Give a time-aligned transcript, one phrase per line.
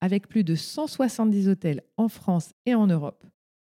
[0.00, 3.26] Avec plus de 170 hôtels en France et en Europe,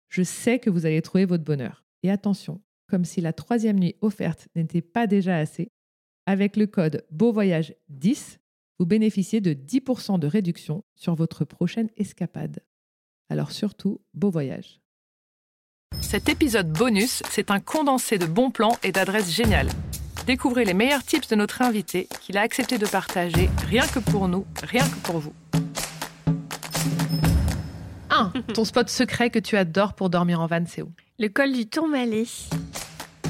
[0.09, 1.85] je sais que vous allez trouver votre bonheur.
[2.03, 5.71] Et attention, comme si la troisième nuit offerte n'était pas déjà assez,
[6.27, 8.39] avec le code BEAUVOYAGE 10,
[8.79, 12.61] vous bénéficiez de 10% de réduction sur votre prochaine escapade.
[13.29, 14.81] Alors surtout, beau voyage.
[16.01, 19.71] Cet épisode bonus, c'est un condensé de bons plans et d'adresses géniales.
[20.27, 24.29] Découvrez les meilleurs tips de notre invité qu'il a accepté de partager rien que pour
[24.29, 25.33] nous, rien que pour vous.
[28.23, 28.33] 1.
[28.55, 30.91] Ton spot secret que tu adores pour dormir en van, c'est où?
[31.19, 32.27] Le col du Tourmalet.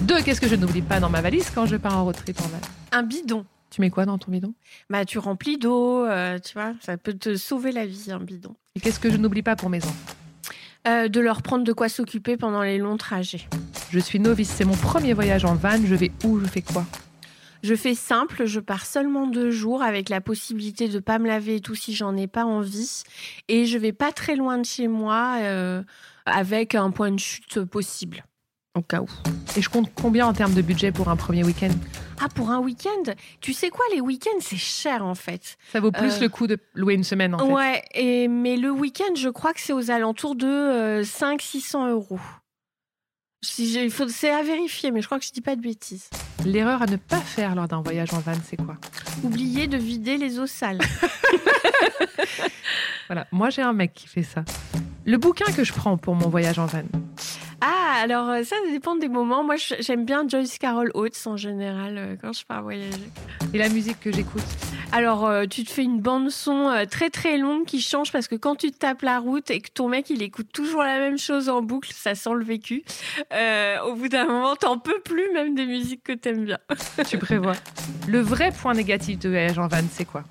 [0.02, 0.22] 2.
[0.22, 2.48] Qu'est-ce que je n'oublie pas dans ma valise quand je pars en road trip en
[2.48, 2.60] van?
[2.92, 3.44] Un bidon.
[3.70, 4.52] Tu mets quoi dans ton bidon?
[4.90, 8.54] Bah, tu remplis d'eau, euh, tu vois, ça peut te sauver la vie, un bidon.
[8.74, 10.14] Et qu'est-ce que je n'oublie pas pour mes enfants?
[10.86, 13.48] Euh, de leur prendre de quoi s'occuper pendant les longs trajets.
[13.90, 16.84] Je suis novice, c'est mon premier voyage en van, je vais où, je fais quoi?
[17.62, 21.56] Je fais simple, je pars seulement deux jours avec la possibilité de pas me laver
[21.56, 23.02] et tout si j'en ai pas envie.
[23.48, 25.82] Et je vais pas très loin de chez moi euh,
[26.27, 28.24] avec un point de chute possible.
[28.74, 29.08] Au cas où.
[29.56, 31.69] Et je compte combien en termes de budget pour un premier week-end?
[32.20, 33.12] Ah, pour un week-end?
[33.41, 35.56] Tu sais quoi, les week-ends, c'est cher en fait.
[35.72, 37.53] Ça vaut plus Euh, le coup de louer une semaine en fait.
[37.53, 42.20] Ouais, et, mais le week-end, je crois que c'est aux alentours de 500-600 euros.
[43.44, 46.08] Si c'est à vérifier, mais je crois que je dis pas de bêtises.
[46.44, 48.76] L'erreur à ne pas faire lors d'un voyage en van, c'est quoi?
[49.22, 50.78] Oubliez de vider les eaux sales.
[53.08, 54.44] Voilà, moi j'ai un mec qui fait ça.
[55.04, 56.82] Le bouquin que je prends pour mon voyage en van,
[57.60, 59.44] Ah, alors euh, ça, dépend des moments.
[59.44, 62.97] Moi, j'aime bien Joyce Carol Oates en général euh, quand je pars voyager.
[63.52, 64.42] et la musique que j'écoute.
[64.94, 68.28] Alors, euh, tu te fais une bande son euh, très très longue qui change parce
[68.28, 70.98] que quand tu te tapes la route et que ton mec il écoute toujours la
[70.98, 72.84] même chose en boucle, ça sent le vécu.
[73.32, 76.58] Euh, au bout d'un moment, t'en peux plus même des musiques que t'aimes bien.
[77.08, 77.54] Tu prévois.
[78.06, 80.25] Le vrai point négatif de voyage en van, c'est quoi?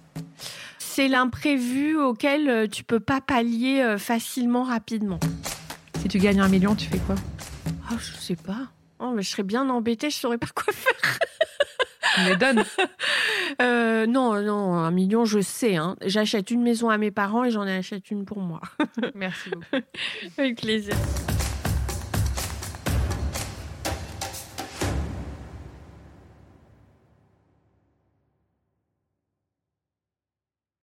[0.77, 5.19] C'est l'imprévu auquel tu peux pas pallier facilement, rapidement.
[5.99, 7.15] Si tu gagnes un million, tu fais quoi?
[7.91, 8.67] Oh, je sais pas.
[8.99, 11.17] Oh, mais je serais bien embêtée, je saurais pas quoi faire.
[12.27, 12.63] Les donnes.
[13.61, 15.75] Euh, non, non, un million, je sais.
[15.75, 15.95] Hein.
[16.05, 18.61] J'achète une maison à mes parents et j'en achète une pour moi.
[19.15, 19.83] Merci beaucoup.
[20.37, 20.95] Avec plaisir.